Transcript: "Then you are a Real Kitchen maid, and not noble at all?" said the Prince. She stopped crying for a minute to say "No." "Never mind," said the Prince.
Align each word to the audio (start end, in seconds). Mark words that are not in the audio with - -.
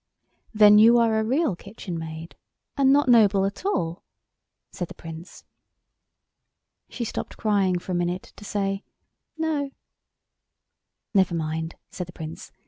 "Then 0.51 0.79
you 0.79 0.97
are 0.97 1.19
a 1.19 1.23
Real 1.23 1.55
Kitchen 1.55 1.95
maid, 1.95 2.35
and 2.75 2.91
not 2.91 3.07
noble 3.07 3.45
at 3.45 3.63
all?" 3.67 4.01
said 4.71 4.87
the 4.87 4.95
Prince. 4.95 5.43
She 6.89 7.05
stopped 7.05 7.37
crying 7.37 7.77
for 7.77 7.91
a 7.91 7.93
minute 7.93 8.33
to 8.37 8.43
say 8.43 8.83
"No." 9.37 9.69
"Never 11.13 11.35
mind," 11.35 11.75
said 11.91 12.07
the 12.07 12.13
Prince. 12.13 12.51